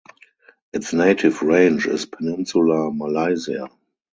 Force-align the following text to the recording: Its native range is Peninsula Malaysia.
Its 0.73 0.93
native 0.93 1.43
range 1.43 1.85
is 1.85 2.07
Peninsula 2.07 2.91
Malaysia. 2.91 3.69